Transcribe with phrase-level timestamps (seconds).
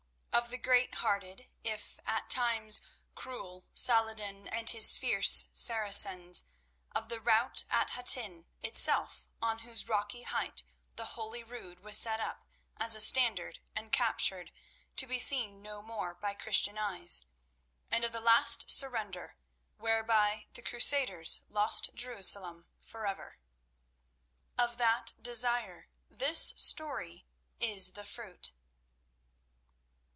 [0.33, 2.81] Of the great hearted, if at times
[3.15, 6.45] cruel Saladin and his fierce Saracens;
[6.93, 10.63] of the rout at Hattin itself, on whose rocky height
[10.95, 12.45] the Holy Rood was set up
[12.77, 14.51] as a standard and captured,
[14.97, 17.25] to be seen no more by Christian eyes;
[17.91, 19.35] and of the Iast surrender,
[19.77, 23.37] whereby the Crusaders lost Jerusalem forever.
[24.57, 27.25] Of that desire this story
[27.59, 28.53] is the fruit.